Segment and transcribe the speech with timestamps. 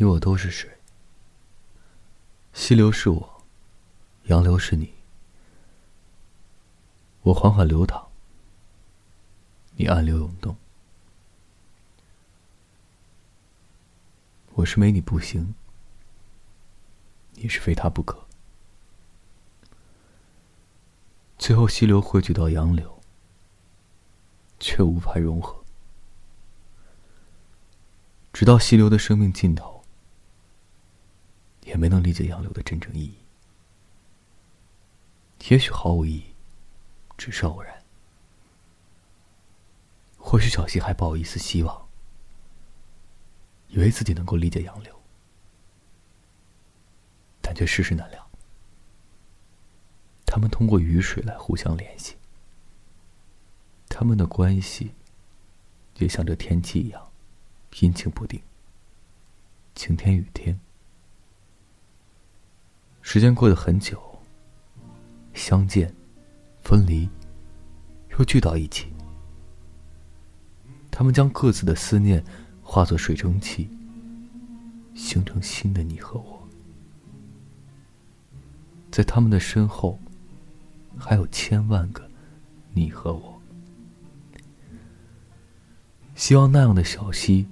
[0.00, 0.78] 你我都是水，
[2.54, 3.42] 溪流是我，
[4.28, 4.94] 洋流是你。
[7.20, 8.08] 我缓缓流淌，
[9.76, 10.56] 你暗流涌动。
[14.54, 15.54] 我是没你不行，
[17.34, 18.26] 你是非他不可。
[21.36, 23.02] 最后，溪流汇聚到洋流，
[24.58, 25.62] 却无法融合，
[28.32, 29.79] 直到溪流的生命尽头。
[31.80, 33.14] 没能理解杨柳的真正意义。
[35.48, 36.24] 也许毫无意义，
[37.16, 37.82] 只是偶然。
[40.18, 41.88] 或许小溪还抱有一丝希望，
[43.68, 44.94] 以为自己能够理解杨柳，
[47.40, 48.30] 但却世事难料。
[50.26, 52.14] 他们通过雨水来互相联系，
[53.88, 54.92] 他们的关系
[55.96, 57.10] 也像这天气一样，
[57.80, 58.42] 阴晴不定，
[59.74, 60.60] 晴天雨天。
[63.02, 64.00] 时间过得很久，
[65.34, 65.92] 相见、
[66.62, 67.08] 分离，
[68.18, 68.92] 又聚到一起。
[70.90, 72.22] 他们将各自的思念
[72.62, 73.68] 化作水蒸气，
[74.94, 76.48] 形成新的你和我。
[78.90, 79.98] 在他们的身后，
[80.98, 82.08] 还有千万个
[82.74, 83.40] 你和我。
[86.14, 87.46] 希望那样的小溪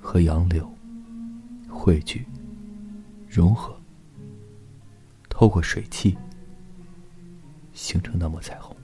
[0.00, 0.68] 和杨柳
[1.68, 2.26] 汇聚、
[3.28, 3.77] 融合。
[5.38, 6.18] 透过水汽，
[7.72, 8.76] 形成那抹彩虹。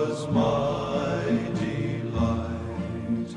[0.00, 1.24] was my
[1.60, 3.34] delight.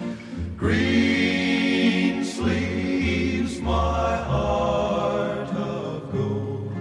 [0.56, 6.74] Green sleeves, my heart of gold,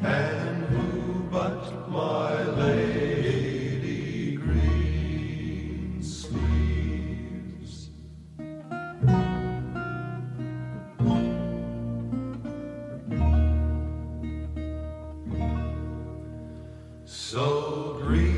[0.00, 7.90] and who but my lady green sleeves?
[17.04, 18.37] So green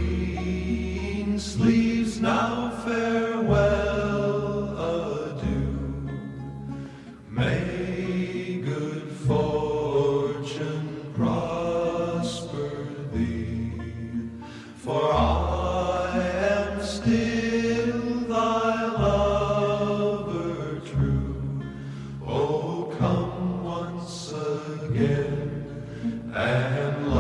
[1.41, 6.11] sleeves now farewell, adieu.
[7.31, 13.73] May good fortune prosper thee,
[14.77, 21.63] for I am still thy lover true.
[22.27, 25.85] Oh, come once again
[26.35, 27.15] and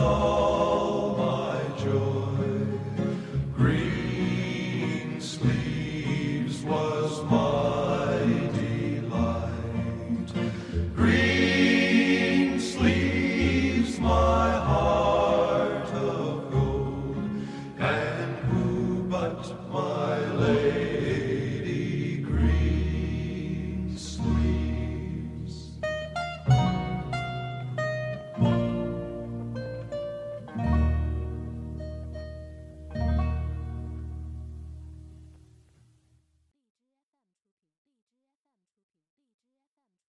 [0.00, 0.29] soul.